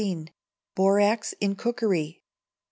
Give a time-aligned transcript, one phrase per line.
[0.73, 2.23] Borax in Cookery.